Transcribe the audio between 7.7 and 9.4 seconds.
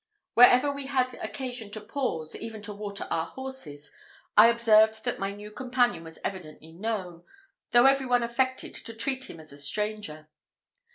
every one affected to treat him